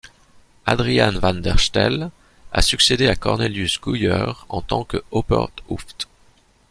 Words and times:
Adriaan 0.63 1.19
Van 1.21 1.41
Der 1.43 1.59
Stel 1.59 2.09
a 2.51 2.61
succédé 2.63 3.05
à 3.07 3.15
Cornelius 3.15 3.79
Gooyer 3.79 4.33
en 4.49 4.63
tant 4.63 4.83
que 4.83 5.03
Opperhoofd. 5.11 6.07